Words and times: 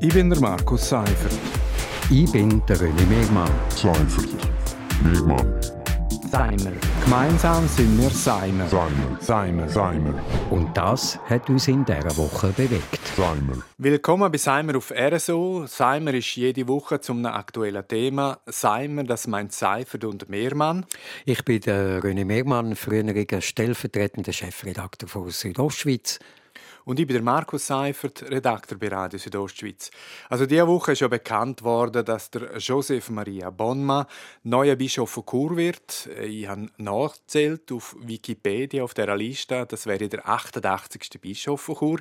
Ich 0.00 0.14
bin 0.14 0.30
der 0.30 0.40
Markus 0.40 0.88
Seifert. 0.88 1.38
Ich 2.10 2.30
bin 2.30 2.64
der 2.66 2.76
René 2.76 3.06
Megmann. 3.06 3.50
Seifert. 3.70 4.28
Megmann. 5.02 5.60
Seimer. 6.30 6.72
Gemeinsam 7.04 7.68
sind 7.68 8.00
wir 8.00 8.10
Seimer. 8.10 8.66
Seimer. 8.68 9.18
Seimer. 9.20 9.68
Seimer. 9.68 10.14
Und 10.50 10.76
das 10.76 11.18
hat 11.28 11.48
uns 11.50 11.68
in 11.68 11.84
dieser 11.84 12.16
Woche 12.16 12.48
bewegt. 12.48 13.00
Seimer. 13.16 13.62
Willkommen 13.78 14.32
bei 14.32 14.38
Seimer 14.38 14.76
auf 14.76 14.92
RSO. 14.92 15.66
Seimer 15.66 16.14
ist 16.14 16.34
jede 16.36 16.66
Woche 16.68 17.00
zum 17.00 17.26
aktuellen 17.26 17.86
Thema. 17.86 18.40
Seimer, 18.46 19.04
das 19.04 19.26
meint 19.26 19.52
Seifert 19.52 20.04
und 20.04 20.28
Mehrmann. 20.28 20.86
Ich 21.26 21.44
bin 21.44 21.60
der 21.60 22.02
René 22.02 22.24
Megmann, 22.24 22.76
früheriger 22.76 23.40
stellvertretender 23.40 24.32
Chefredakteur 24.32 25.08
von 25.08 25.28
Südostschweiz. 25.28 26.18
Und 26.84 26.98
ich 27.00 27.06
bin 27.06 27.14
der 27.14 27.22
Markus 27.22 27.66
Seifert, 27.66 28.22
Redakteur 28.22 28.78
bei 28.78 28.88
Radio 28.88 29.18
Südostschweiz. 29.18 29.90
Also 30.28 30.46
diese 30.46 30.66
Woche 30.66 30.92
ist 30.92 31.00
ja 31.00 31.08
bekannt 31.08 31.62
worden, 31.62 32.04
dass 32.04 32.30
der 32.30 32.56
Josef 32.58 33.10
Maria 33.10 33.50
Bonma 33.50 34.06
neuer 34.42 34.76
Bischof 34.76 35.10
von 35.10 35.26
Chur 35.26 35.56
wird. 35.56 36.08
Ich 36.22 36.48
habe 36.48 36.68
nachgezählt 36.76 37.70
auf 37.72 37.96
Wikipedia 38.00 38.84
auf 38.84 38.94
dieser 38.94 39.16
Liste. 39.16 39.66
Das 39.66 39.86
wäre 39.86 40.08
der 40.08 40.28
88. 40.28 41.20
Bischof 41.20 41.60
von 41.60 41.76
Chur. 41.76 42.00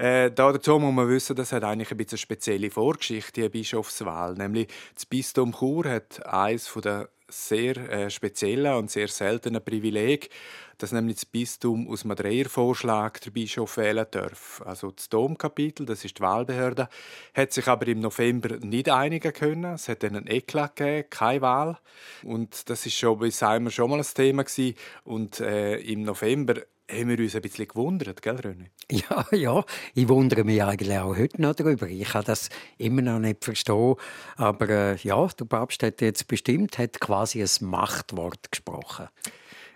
Äh, 0.00 0.32
dazu 0.32 0.78
muss 0.78 0.94
man 0.94 1.10
wissen, 1.10 1.36
das 1.36 1.52
hat 1.52 1.62
eigentlich 1.62 1.90
ein 1.90 1.98
bisschen 1.98 2.16
eine 2.16 2.20
spezielle 2.20 2.70
Vorgeschichte, 2.70 3.42
die 3.42 3.48
Bischofswahl. 3.50 4.32
Nämlich 4.32 4.68
das 4.94 5.04
Bistum 5.04 5.52
Chur 5.52 5.90
hat 5.90 6.24
eines 6.24 6.72
der 6.82 7.10
sehr 7.28 7.76
äh, 7.76 8.08
speziellen 8.08 8.76
und 8.76 8.90
sehr 8.90 9.08
seltenen 9.08 9.62
Privileg, 9.62 10.30
dass 10.78 10.92
nämlich 10.92 11.16
das 11.16 11.26
Bistum 11.26 11.86
aus 11.86 12.06
einem 12.06 12.16
Dreiervorschlag 12.16 13.20
der 13.20 13.30
Bischof 13.30 13.76
wählen 13.76 14.06
darf. 14.10 14.62
Also 14.64 14.90
das 14.90 15.10
Domkapitel, 15.10 15.84
das 15.84 16.02
ist 16.02 16.16
die 16.16 16.22
Wahlbehörde, 16.22 16.88
hat 17.34 17.52
sich 17.52 17.68
aber 17.68 17.86
im 17.86 18.00
November 18.00 18.56
nicht 18.56 18.88
einigen 18.88 19.34
können. 19.34 19.74
Es 19.74 19.86
hat 19.90 20.02
dann 20.02 20.16
einen 20.16 20.28
Eklat 20.28 20.76
gegeben, 20.76 21.10
keine 21.10 21.42
Wahl. 21.42 21.78
Und 22.22 22.70
das 22.70 22.86
ist 22.86 22.96
schon 22.96 23.18
bis 23.18 23.42
einmal 23.42 23.70
schon 23.70 23.90
mal 23.90 23.98
ein 23.98 24.06
Thema 24.14 24.44
gewesen. 24.44 24.76
Und 25.04 25.40
äh, 25.40 25.76
im 25.76 26.04
November 26.04 26.54
haben 26.90 27.08
wir 27.08 27.18
uns 27.18 27.34
ein 27.34 27.42
bisschen 27.42 27.68
gewundert, 27.68 28.22
gell, 28.22 28.36
René? 28.36 28.66
Ja, 28.90 29.26
ja. 29.32 29.64
Ich 29.94 30.08
wundere 30.08 30.44
mich 30.44 30.62
eigentlich 30.62 30.98
auch 30.98 31.16
heute 31.16 31.40
noch 31.40 31.54
darüber. 31.54 31.86
Ich 31.86 32.08
kann 32.08 32.24
das 32.24 32.48
immer 32.78 33.02
noch 33.02 33.18
nicht 33.18 33.44
verstehen. 33.44 33.94
Aber 34.36 34.68
äh, 34.68 34.96
ja, 34.96 35.26
der 35.26 35.44
Papst 35.44 35.82
hat 35.82 36.00
jetzt 36.00 36.26
bestimmt, 36.26 36.78
hat 36.78 37.00
quasi 37.00 37.42
ein 37.42 37.68
Machtwort 37.68 38.50
gesprochen. 38.50 39.08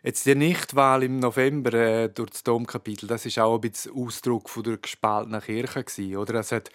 Jetzt 0.07 0.27
die 0.27 0.35
Nichtwahl 0.35 1.03
im 1.03 1.19
November 1.19 1.73
äh, 1.73 2.09
durch 2.11 2.29
das 2.29 2.43
Domkapitel, 2.43 3.07
das 3.07 3.25
ist 3.25 3.39
auch 3.39 3.55
ein 3.55 3.63
bisschen 3.63 3.97
Ausdruck 3.97 4.51
von 4.51 4.63
der 4.63 4.77
gespaltenen 4.77 5.41
Kirche 5.41 5.83
gewesen, 5.83 6.17
oder? 6.19 6.35
Es 6.41 6.53
hat 6.53 6.69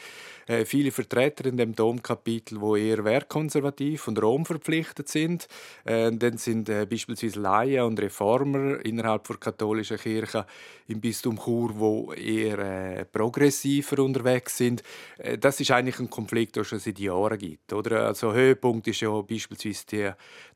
äh, 0.47 0.65
viele 0.65 0.91
Vertreter 0.91 1.45
in 1.45 1.55
dem 1.55 1.75
Domkapitel, 1.75 2.59
wo 2.59 2.75
eher 2.75 3.03
werkkonservativ 3.03 4.07
und 4.07 4.19
Rom 4.19 4.47
verpflichtet 4.47 5.09
sind. 5.09 5.47
Äh, 5.85 6.11
dann 6.11 6.39
sind 6.39 6.69
äh, 6.69 6.87
beispielsweise 6.87 7.39
Laien 7.39 7.85
und 7.85 7.99
Reformer 8.01 8.83
innerhalb 8.83 9.27
der 9.27 9.37
katholischen 9.37 9.97
Kirche 9.97 10.47
im 10.87 10.99
Bistum 10.99 11.37
Chur, 11.37 11.77
wo 11.77 12.11
eher 12.13 12.57
äh, 12.57 13.05
progressiver 13.05 13.99
unterwegs 14.03 14.57
sind. 14.57 14.81
Äh, 15.19 15.37
das 15.37 15.59
ist 15.59 15.69
eigentlich 15.69 15.99
ein 15.99 16.09
Konflikt, 16.09 16.55
der 16.55 16.63
schon 16.63 16.79
seit 16.79 16.97
Jahren 16.97 17.37
gibt, 17.37 17.73
oder? 17.73 18.07
Also 18.07 18.33
Höhepunkt 18.33 18.87
ist 18.87 19.01
ja 19.01 19.11
beispielsweise 19.21 19.85
die 19.85 20.11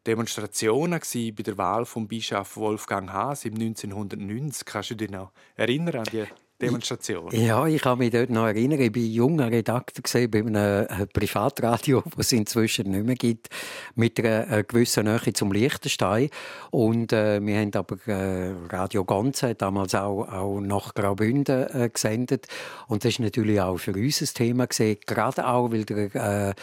Demonstrationen 0.06 1.00
bei 1.00 1.44
der 1.44 1.58
Wahl 1.58 1.86
vom 1.86 2.08
Bischof 2.08 2.58
Wolfgang 2.58 3.12
Haas 3.12 3.46
im 3.46 3.54
1990. 3.54 4.66
Kannst 4.66 4.92
du 4.92 4.96
dich 4.96 5.10
noch 5.10 5.32
erinnern 5.56 5.98
an 5.98 6.08
die 6.12 6.26
Demonstration? 6.66 7.30
Ja, 7.32 7.66
ich 7.68 7.82
kann 7.82 7.98
mich 7.98 8.12
dort 8.12 8.30
noch 8.30 8.46
erinnern. 8.46 8.80
Ich 8.80 8.96
war 8.96 9.02
junger 9.02 9.52
Redakteur 9.52 10.28
bei 10.28 10.40
einem 10.40 10.56
äh, 10.56 11.06
Privatradio, 11.08 12.04
das 12.16 12.28
es 12.28 12.32
inzwischen 12.34 12.92
nicht 12.92 13.06
mehr 13.06 13.16
gibt, 13.16 13.50
mit 13.96 14.20
einer 14.20 14.64
gewissen 14.64 15.06
Nähe 15.06 15.34
zum 15.34 15.52
Liechtenstein. 15.52 16.30
Und 16.72 17.14
äh, 17.14 17.40
wir 17.42 17.60
haben 17.60 17.74
aber 17.74 17.98
äh, 18.08 18.54
Radio 18.70 19.04
Gonze 19.06 19.56
damals 19.56 19.96
auch, 19.96 20.24
auch 20.24 20.60
nach 20.60 20.94
Graubünden 20.94 21.68
äh, 21.74 21.90
gesendet. 21.90 22.48
Und 22.88 23.04
das 23.04 23.14
ist 23.14 23.20
natürlich 23.20 23.60
auch 23.60 23.78
für 23.78 23.94
uns 23.94 24.22
ein 24.22 24.30
Thema 24.34 24.68
gewesen, 24.68 24.98
gerade 25.06 25.48
auch, 25.48 25.72
weil 25.72 25.86
der 25.86 26.50
äh, 26.50 26.54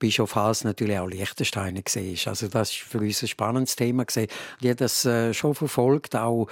Bischof 0.00 0.34
Haas 0.34 0.64
natürlich 0.64 0.98
auch 0.98 1.06
Liechtensteiner 1.06 1.80
war. 1.80 2.28
Also 2.28 2.48
das 2.48 2.70
war 2.70 2.88
für 2.88 2.98
uns 2.98 3.22
ein 3.22 3.28
spannendes 3.28 3.76
Thema. 3.76 4.04
Ich 4.08 4.28
habe 4.64 4.74
das 4.74 5.04
äh, 5.04 5.32
schon 5.34 5.54
verfolgt, 5.54 6.16
auch 6.16 6.48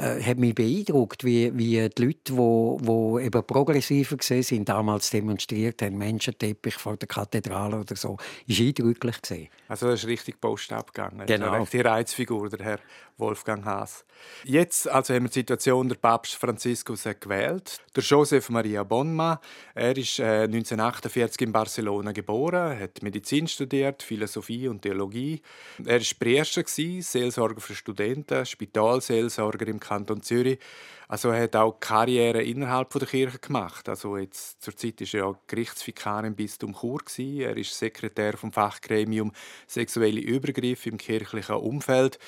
äh, 0.00 0.22
hat 0.22 0.38
mich 0.38 0.54
beeindruckt, 0.54 1.24
wie, 1.24 1.56
wie 1.56 1.88
die 1.88 2.02
Leute, 2.02 2.32
die 2.32 3.24
eben 3.26 3.44
progressiver 3.46 4.16
sind, 4.20 4.68
damals 4.68 5.10
demonstriert 5.10 5.82
haben, 5.82 5.98
Menschenteppich 5.98 6.74
vor 6.74 6.96
der 6.96 7.08
Kathedrale 7.08 7.80
oder 7.80 7.96
so, 7.96 8.16
ist 8.46 8.60
eindrücklich 8.60 9.20
gesehen. 9.20 9.48
Also 9.68 9.88
das 9.88 10.00
ist 10.00 10.06
richtig 10.08 10.40
Post 10.40 10.72
abgegangen. 10.72 11.26
Genau. 11.26 11.50
Also 11.50 11.70
die 11.70 11.80
Reizfigur, 11.80 12.48
der 12.48 12.64
Herr 12.64 12.78
Wolfgang 13.20 13.64
Haas. 13.64 14.04
Jetzt 14.44 14.88
also 14.88 15.14
haben 15.14 15.24
wir 15.24 15.28
die 15.28 15.40
Situation, 15.40 15.88
der 15.88 15.96
Papst 15.96 16.34
Franziskus 16.34 17.06
hat 17.06 17.20
gewählt. 17.20 17.78
Der 17.94 18.02
Josef 18.02 18.48
Maria 18.50 18.82
Bonma, 18.82 19.40
er 19.74 19.96
ist 19.96 20.18
äh, 20.18 20.44
1948 20.44 21.40
in 21.42 21.52
Barcelona 21.52 22.12
geboren, 22.12 22.78
hat 22.78 23.02
Medizin 23.02 23.46
studiert, 23.46 24.02
Philosophie 24.02 24.68
und 24.68 24.82
Theologie. 24.82 25.42
Er 25.84 26.00
war 26.00 26.06
Priester, 26.18 26.62
Seelsorger 26.66 27.60
für 27.60 27.74
Studenten, 27.74 28.44
Spitalseelsorger 28.44 29.68
im 29.68 29.78
Kanton 29.90 30.22
Zürich. 30.22 30.60
Also 31.08 31.30
er 31.30 31.42
hat 31.42 31.56
auch 31.56 31.80
Karriere 31.80 32.40
innerhalb 32.40 32.90
der 32.90 33.08
Kirche 33.08 33.40
gemacht. 33.40 33.88
Also 33.88 34.16
jetzt 34.16 34.62
zur 34.62 34.76
Zeit 34.76 35.00
ist 35.00 35.14
er 35.14 35.26
ja 35.26 35.34
Gerichtsvikar 35.48 36.24
im 36.24 36.36
Bistum 36.36 36.76
Chur 36.80 37.00
Er 37.18 37.56
ist 37.56 37.76
Sekretär 37.76 38.36
vom 38.36 38.52
Fachgremium 38.52 39.32
Sexuelle 39.66 40.20
Übergriffe 40.20 40.90
im 40.90 40.96
kirchlichen 40.96 41.56
Umfeld. 41.56 42.20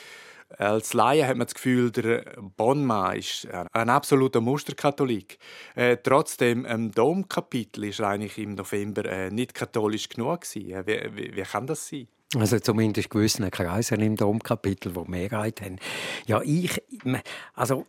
Als 0.59 0.93
Laie 0.93 1.27
hat 1.29 1.37
man 1.37 1.47
das 1.47 1.55
Gefühl, 1.55 1.93
der 1.93 2.25
Bonma 2.57 3.13
ist 3.13 3.47
ein 3.73 3.89
absoluter 3.89 4.41
Musterkatholik. 4.41 5.39
Äh, 5.77 5.99
trotzdem, 6.03 6.67
im 6.67 6.91
Domkapitel 6.91 7.85
ist 7.85 8.01
eigentlich 8.01 8.37
im 8.39 8.57
November 8.57 9.05
äh, 9.05 9.31
nicht 9.31 9.55
katholisch 9.55 10.09
genug 10.09 10.43
gewesen. 10.43 10.87
Wie, 10.87 11.17
wie, 11.17 11.37
wie 11.37 11.43
kann 11.43 11.69
das 11.69 11.89
sein? 11.89 12.09
Also 12.35 12.59
zumindest 12.59 13.11
gewissen 13.11 13.51
Kreisen 13.51 14.01
im 14.01 14.17
Domkapitel, 14.17 14.93
die 14.93 15.11
Mehrheit 15.11 15.61
haben. 15.61 15.77
Ja, 16.27 16.41
ich, 16.43 16.83
also 17.55 17.85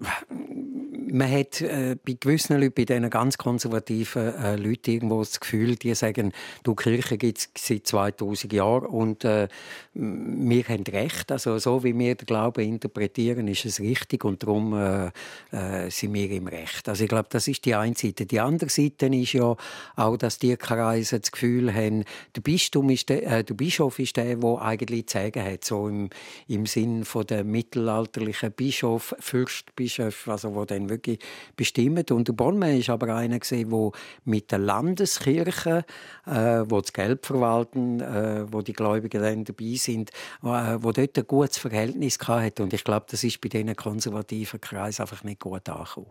man 1.13 1.31
hat 1.31 1.62
äh, 1.62 1.96
bei 2.03 2.18
gewissen 2.19 2.59
Leuten, 2.59 2.74
bei 2.75 2.85
diesen 2.85 3.07
ganz 3.12 3.38
konservativen 3.38 4.34
äh, 4.35 4.56
Leuten 4.56 4.91
irgendwo 4.91 5.19
das 5.19 5.40
Gefühl, 5.40 5.75
die 5.75 5.94
sagen, 5.94 6.34
du 6.63 6.74
Kirche 6.74 7.19
gibt 7.19 7.38
es 7.38 7.50
seit 7.56 7.85
2000 7.85 8.51
Jahren 8.51 8.88
und 8.88 9.24
äh, 9.24 9.47
wir 9.94 10.63
haben 10.63 10.84
Recht. 10.84 11.31
Also 11.31 11.59
so 11.59 11.84
wie 11.84 11.97
wir 11.97 12.16
den 12.16 12.25
Glauben 12.25 12.62
interpretieren, 12.62 13.47
ist 13.47 13.63
es 13.66 13.79
richtig 13.79 14.25
und 14.25 14.41
darum 14.41 14.74
äh, 14.74 15.12
äh, 15.51 15.91
sind 15.91 16.16
wir 16.16 16.31
im 16.31 16.47
Recht. 16.47 16.90
Also 16.90 17.03
ich 17.03 17.09
glaube, 17.09 17.28
das 17.30 17.47
ist 17.47 17.63
die 17.66 17.75
eine 17.75 17.95
Seite. 17.95 18.25
Die 18.25 18.40
andere 18.40 18.72
Seite 18.72 19.06
ist 19.06 19.34
ja 19.34 19.56
auch, 19.95 20.18
dass 20.18 20.40
die 20.40 20.57
Kreise 20.57 21.19
das 21.19 21.31
Gefühl 21.31 21.74
haben, 21.75 22.06
der, 22.35 22.41
Bistum 22.41 22.90
ist 22.90 23.09
der, 23.09 23.40
äh, 23.40 23.44
der 23.44 23.53
Bischof 23.53 24.00
ist 24.00 24.18
der, 24.18 24.35
der 24.38 24.62
eigentlich 24.63 25.07
zu 25.07 25.19
sagen 25.19 25.44
hat, 25.44 25.63
so 25.63 25.88
im, 25.88 26.09
im 26.47 26.66
Sinn 26.66 27.06
von 27.06 27.28
der 27.28 27.44
mittelalterlichen 27.44 28.51
Bischof, 28.51 29.16
Fürstbischof, 29.19 30.28
also 30.28 30.56
wo 30.56 30.66
dann 30.66 30.90
wirklich 30.90 31.03
bestimmt. 31.56 32.12
Und 32.12 32.28
der 32.28 32.34
Bonme 32.34 32.78
ist 32.78 32.90
aber 32.90 33.16
einer 33.16 33.40
der 33.40 33.91
mit 34.25 34.52
der 34.52 34.59
Landeskirche, 34.59 35.86
äh, 36.25 36.64
wo 36.68 36.81
das 36.81 36.94
Geld 36.94 37.25
verwalten, 37.25 38.00
äh, 38.00 38.52
wo 38.52 38.62
die 38.62 38.74
Gläubigen 38.74 39.22
dann 39.22 39.44
dabei 39.44 39.75
sind, 39.75 40.12
äh, 40.44 40.78
wo 40.80 40.92
dort 40.92 41.18
ein 41.18 41.28
gutes 41.28 41.58
Verhältnis 41.58 42.18
hatte. 42.19 42.63
Und 42.63 42.74
ich 42.74 42.84
glaube, 42.84 43.06
das 43.09 43.24
ist 43.24 43.42
bei 43.42 43.50
diesen 43.50 43.75
konservativen 43.75 44.62
Kreisen 44.62 45.02
einfach 45.02 45.24
nicht 45.24 45.40
gut 45.40 45.68
angekommen. 45.69 46.08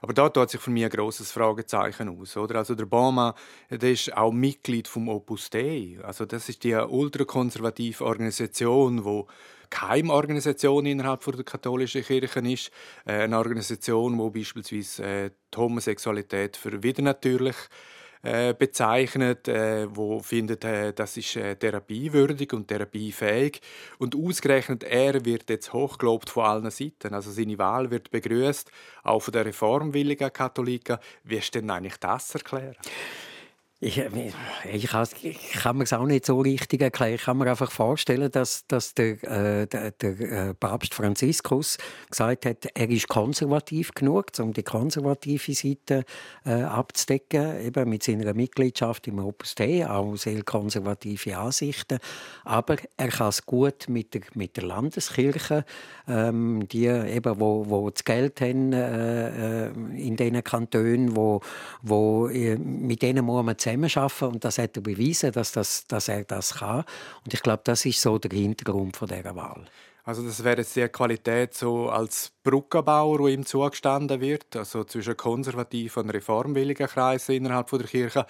Aber 0.00 0.12
da 0.12 0.28
tut 0.28 0.50
sich 0.50 0.60
für 0.60 0.70
mich 0.70 0.84
ein 0.84 0.90
grosses 0.90 1.32
Fragezeichen 1.32 2.08
aus. 2.08 2.36
Oder? 2.36 2.56
Also 2.56 2.74
der 2.74 2.86
Bama 2.86 3.34
der 3.70 3.90
ist 3.90 4.16
auch 4.16 4.32
Mitglied 4.32 4.88
vom 4.88 5.08
Opus 5.08 5.50
Dei. 5.50 5.98
Also 6.02 6.24
das 6.24 6.48
ist 6.48 6.64
die 6.64 6.74
ultrakonservative 6.74 8.04
Organisation, 8.04 9.04
wo 9.04 9.26
Keimorganisation 9.70 10.86
innerhalb 10.86 11.24
der 11.24 11.44
katholischen 11.44 12.02
Kirche 12.02 12.40
ist. 12.40 12.70
Äh, 13.04 13.22
eine 13.24 13.38
Organisation, 13.38 14.18
wo 14.18 14.30
beispielsweise 14.30 15.04
äh, 15.04 15.30
die 15.54 15.58
Homosexualität 15.58 16.56
für 16.56 16.82
widernatürlich 16.82 17.56
äh, 18.22 18.54
bezeichnet, 18.54 19.48
äh, 19.48 19.86
wo 19.94 20.20
findet, 20.20 20.64
äh, 20.64 20.92
das 20.92 21.16
ist 21.16 21.36
äh, 21.36 21.56
therapiewürdig 21.56 22.52
und 22.52 22.68
therapiefähig 22.68 23.60
und 23.98 24.16
ausgerechnet 24.16 24.84
er 24.84 25.24
wird 25.24 25.48
jetzt 25.50 25.72
hochgelobt 25.72 26.30
von 26.30 26.44
allen 26.44 26.70
Seiten. 26.70 27.14
Also 27.14 27.30
seine 27.30 27.58
Wahl 27.58 27.90
wird 27.90 28.10
begrüßt, 28.10 28.70
auch 29.04 29.20
von 29.20 29.32
der 29.32 29.46
reformwilligen 29.46 30.32
Katholiken. 30.32 30.98
Wie 31.24 31.36
ist 31.36 31.54
denn 31.54 31.70
eigentlich 31.70 31.96
das 31.98 32.34
erklären? 32.34 32.76
Ich, 33.80 33.96
ich, 33.96 34.34
ich, 34.72 35.52
kann 35.52 35.76
mir 35.76 35.84
es 35.84 35.92
auch 35.92 36.04
nicht 36.04 36.26
so 36.26 36.40
richtig 36.40 36.82
erklären. 36.82 37.14
Ich 37.14 37.22
kann 37.22 37.38
mir 37.38 37.48
einfach 37.48 37.70
vorstellen, 37.70 38.28
dass, 38.28 38.66
dass 38.66 38.92
der, 38.92 39.22
äh, 39.22 39.68
der, 39.68 39.92
der, 39.92 40.20
äh, 40.20 40.54
Papst 40.54 40.94
Franziskus 40.94 41.78
gesagt 42.10 42.44
hat, 42.44 42.66
er 42.74 42.90
ist 42.90 43.06
konservativ 43.06 43.92
genug, 43.94 44.32
um 44.40 44.52
die 44.52 44.64
konservative 44.64 45.54
Seite 45.54 46.04
äh, 46.44 46.62
abzudecken, 46.62 47.60
eben 47.64 47.88
mit 47.88 48.02
seiner 48.02 48.34
Mitgliedschaft 48.34 49.06
im 49.06 49.20
Opus 49.20 49.54
Dei, 49.54 49.88
auch 49.88 50.16
sehr 50.16 50.42
konservative 50.42 51.38
Ansichten. 51.38 52.00
Aber 52.44 52.78
er 52.96 53.08
kann 53.08 53.28
es 53.28 53.46
gut 53.46 53.88
mit 53.88 54.12
der, 54.12 54.22
mit 54.34 54.56
der 54.56 54.64
Landeskirche, 54.64 55.64
ähm, 56.08 56.66
die 56.66 56.86
eben, 56.86 57.38
wo, 57.38 57.64
wo 57.68 57.90
das 57.90 58.02
Geld 58.02 58.40
haben 58.40 58.72
äh, 58.72 59.66
äh 59.66 59.72
in 59.96 60.16
den 60.16 60.42
Kantonen, 60.42 61.14
wo, 61.14 61.42
wo, 61.82 62.26
äh, 62.26 62.56
mit 62.56 63.02
denen 63.02 63.24
muss 63.24 63.44
man 63.44 63.56
zusammenarbeiten 63.72 64.34
und 64.34 64.44
das 64.44 64.58
hat 64.58 64.76
er 64.76 64.82
bewiesen, 64.82 65.32
dass, 65.32 65.52
das, 65.52 65.86
dass 65.86 66.08
er 66.08 66.24
das 66.24 66.54
kann. 66.54 66.84
Und 67.24 67.34
ich 67.34 67.42
glaube, 67.42 67.62
das 67.64 67.84
ist 67.84 68.00
so 68.00 68.18
der 68.18 68.36
Hintergrund 68.36 68.96
von 68.96 69.08
dieser 69.08 69.34
Wahl. 69.36 69.64
Also 70.04 70.22
das 70.22 70.42
wäre 70.42 70.58
jetzt 70.58 70.74
die 70.74 70.88
Qualität 70.88 71.52
so 71.52 71.90
als 71.90 72.32
Brückenbauer, 72.42 73.18
wo 73.18 73.28
ihm 73.28 73.44
zugestanden 73.44 74.20
wird, 74.22 74.56
also 74.56 74.84
zwischen 74.84 75.16
konservativen 75.16 76.04
und 76.04 76.10
reformwilligen 76.10 76.86
Kreisen 76.86 77.34
innerhalb 77.34 77.68
der 77.68 77.80
Kirche. 77.80 78.26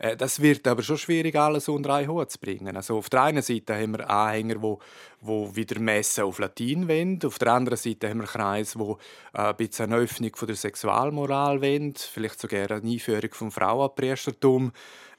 Äh, 0.00 0.16
das 0.16 0.40
wird 0.40 0.66
aber 0.66 0.82
schon 0.82 0.98
schwierig, 0.98 1.36
alles 1.36 1.68
unter 1.68 1.94
einen 1.94 2.08
Hut 2.08 2.30
zu 2.30 2.38
bringen. 2.38 2.74
Also 2.74 2.96
auf 2.98 3.08
der 3.10 3.22
einen 3.22 3.42
Seite 3.42 3.74
haben 3.74 3.92
wir 3.92 4.10
Anhänger, 4.10 4.60
wo, 4.60 4.80
wo 5.20 5.54
wieder 5.54 5.78
Messen 5.78 6.24
auf 6.24 6.38
Latin 6.38 6.88
wenden. 6.88 7.26
Auf 7.26 7.38
der 7.38 7.52
anderen 7.52 7.76
Seite 7.76 8.08
haben 8.08 8.20
wir 8.20 8.26
Kreise, 8.26 8.78
wo 8.78 8.98
äh, 9.34 9.42
ein 9.42 9.56
bisschen 9.56 9.92
eine 9.92 10.02
Öffnung 10.02 10.32
der 10.40 10.56
Sexualmoral 10.56 11.60
wenden, 11.60 11.96
vielleicht 11.98 12.40
sogar 12.40 12.70
eine 12.70 12.90
Einführung 12.90 13.32
vom 13.32 13.52
Frauenpriestertum. 13.52 14.72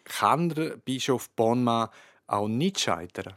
Kann 0.03 0.49
der 0.49 0.77
Bischof 0.77 1.29
Bonma 1.29 1.91
auch 2.25 2.47
nicht 2.47 2.79
scheitern? 2.79 3.35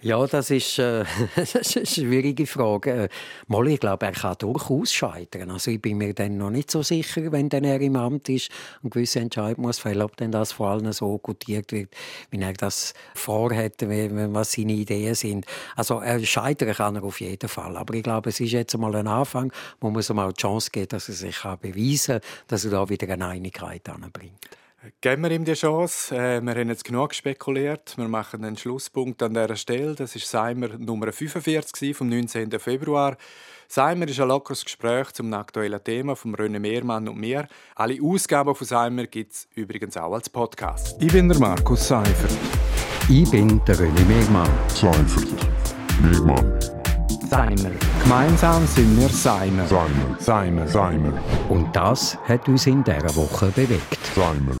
Ja, 0.00 0.24
das 0.28 0.50
ist, 0.50 0.78
äh, 0.78 1.04
das 1.36 1.56
ist 1.56 1.76
eine 1.76 1.86
schwierige 1.86 2.46
Frage. 2.46 2.90
Äh, 2.92 3.08
mal, 3.48 3.66
ich 3.66 3.80
glaube, 3.80 4.06
er 4.06 4.12
kann 4.12 4.36
durchaus 4.38 4.92
scheitern. 4.92 5.50
Also 5.50 5.72
ich 5.72 5.82
bin 5.82 5.98
mir 5.98 6.14
dann 6.14 6.36
noch 6.36 6.50
nicht 6.50 6.70
so 6.70 6.84
sicher, 6.84 7.32
wenn 7.32 7.48
dann 7.48 7.64
er 7.64 7.80
im 7.80 7.96
Amt 7.96 8.28
ist 8.28 8.48
und 8.84 8.90
gewisse 8.90 9.18
Entscheidungen 9.18 9.66
muss 9.66 9.80
fällen, 9.80 10.02
ob 10.02 10.16
denn 10.16 10.30
das 10.30 10.52
vor 10.52 10.68
allem 10.68 10.92
so 10.92 11.18
gutiert 11.18 11.72
wird, 11.72 11.90
wie 12.30 12.40
er 12.40 12.52
das 12.52 12.94
vorhat, 13.16 13.74
was 13.80 14.52
seine 14.52 14.74
Ideen 14.74 15.16
sind. 15.16 15.46
Also 15.74 15.98
er 15.98 16.24
scheitern 16.24 16.74
kann 16.74 16.94
er 16.94 17.02
auf 17.02 17.20
jeden 17.20 17.48
Fall. 17.48 17.76
Aber 17.76 17.92
ich 17.94 18.04
glaube, 18.04 18.28
es 18.30 18.38
ist 18.38 18.52
jetzt 18.52 18.74
einmal 18.74 18.94
ein 18.94 19.08
Anfang, 19.08 19.52
wo 19.80 19.90
man 19.90 20.04
ihm 20.08 20.18
auch 20.20 20.32
die 20.32 20.40
Chance 20.40 20.70
geben, 20.70 20.90
dass 20.90 21.08
er 21.08 21.16
sich 21.16 21.42
beweisen 21.60 22.20
kann, 22.20 22.30
dass 22.46 22.64
er 22.64 22.70
da 22.70 22.88
wieder 22.88 23.12
eine 23.12 23.26
Einigkeit 23.26 23.88
anbringt. 23.88 24.48
Geben 25.00 25.24
wir 25.24 25.32
ihm 25.32 25.44
die 25.44 25.54
Chance. 25.54 26.14
Äh, 26.14 26.40
wir 26.40 26.54
haben 26.54 26.68
jetzt 26.68 26.84
genug 26.84 27.12
spekuliert. 27.12 27.94
Wir 27.96 28.06
machen 28.06 28.44
einen 28.44 28.56
Schlusspunkt 28.56 29.20
an 29.24 29.34
dieser 29.34 29.56
Stelle. 29.56 29.96
Das 29.96 30.14
ist 30.14 30.30
Seimer 30.30 30.68
Nummer 30.78 31.10
45 31.12 31.96
vom 31.96 32.08
19. 32.08 32.50
Februar. 32.60 33.16
Seimer 33.66 34.06
ist 34.06 34.20
ein 34.20 34.28
lockeres 34.28 34.64
Gespräch 34.64 35.10
zum 35.12 35.32
aktuellen 35.34 35.82
Thema 35.82 36.14
von 36.14 36.34
René 36.36 36.60
Mehrmann 36.60 37.08
und 37.08 37.18
mir. 37.18 37.48
Alle 37.74 37.98
Ausgaben 38.00 38.54
von 38.54 38.66
Seimer 38.66 39.06
gibt 39.08 39.32
es 39.32 39.48
übrigens 39.56 39.96
auch 39.96 40.14
als 40.14 40.30
Podcast. 40.30 40.96
Ich 41.02 41.12
bin 41.12 41.28
der 41.28 41.40
Markus 41.40 41.88
Seifert. 41.88 42.38
Ich 43.08 43.28
bin 43.30 43.60
der 43.66 43.74
René 43.74 44.04
Mehrmann. 44.04 44.48
Seifert. 44.68 45.48
Mehrmann. 46.00 46.58
Seimer. 47.28 47.72
Gemeinsam 48.02 48.66
sind 48.66 48.98
wir 48.98 49.08
Seimer. 49.10 49.66
Seimer. 49.66 50.16
Seimer. 50.18 50.66
Seimer. 50.66 51.12
Und 51.50 51.76
das 51.76 52.16
hat 52.24 52.48
uns 52.48 52.66
in 52.66 52.82
dieser 52.82 53.14
Woche 53.16 53.48
bewegt. 53.48 53.98
Seimer. 54.14 54.54